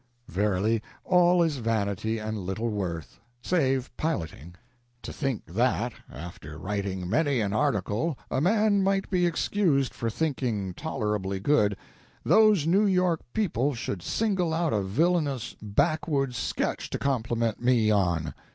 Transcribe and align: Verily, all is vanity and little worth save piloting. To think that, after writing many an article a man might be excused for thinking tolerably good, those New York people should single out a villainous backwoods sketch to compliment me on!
Verily, 0.27 0.81
all 1.05 1.43
is 1.43 1.57
vanity 1.57 2.17
and 2.17 2.39
little 2.39 2.69
worth 2.69 3.19
save 3.43 3.95
piloting. 3.97 4.55
To 5.03 5.13
think 5.13 5.45
that, 5.45 5.93
after 6.11 6.57
writing 6.57 7.07
many 7.07 7.39
an 7.39 7.53
article 7.53 8.17
a 8.31 8.41
man 8.41 8.81
might 8.81 9.11
be 9.11 9.27
excused 9.27 9.93
for 9.93 10.09
thinking 10.09 10.73
tolerably 10.73 11.39
good, 11.39 11.77
those 12.23 12.65
New 12.65 12.87
York 12.87 13.19
people 13.31 13.75
should 13.75 14.01
single 14.01 14.55
out 14.55 14.73
a 14.73 14.81
villainous 14.81 15.55
backwoods 15.61 16.35
sketch 16.35 16.89
to 16.89 16.97
compliment 16.97 17.61
me 17.61 17.91
on! 17.91 18.33